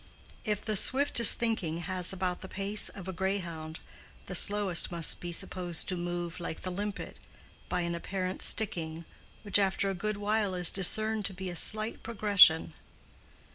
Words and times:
If 0.45 0.65
the 0.65 0.75
swiftest 0.75 1.37
thinking 1.37 1.77
has 1.81 2.11
about 2.11 2.41
the 2.41 2.47
pace 2.47 2.89
of 2.89 3.07
a 3.07 3.13
greyhound, 3.13 3.79
the 4.25 4.33
slowest 4.33 4.91
must 4.91 5.21
be 5.21 5.31
supposed 5.31 5.87
to 5.89 5.95
move, 5.95 6.39
like 6.39 6.61
the 6.61 6.71
limpet, 6.71 7.19
by 7.69 7.81
an 7.81 7.93
apparent 7.93 8.41
sticking, 8.41 9.05
which 9.43 9.59
after 9.59 9.91
a 9.91 9.93
good 9.93 10.17
while 10.17 10.55
is 10.55 10.71
discerned 10.71 11.25
to 11.25 11.35
be 11.35 11.51
a 11.51 11.55
slight 11.55 12.01
progression. 12.01 12.73